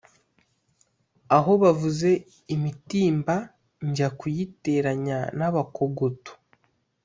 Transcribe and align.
Aho 1.37 1.51
bavuze 1.63 2.09
imitimba 2.55 3.35
njya 3.87 4.09
kuyiteranya 4.19 5.19
n’Abakogoto 5.37 6.31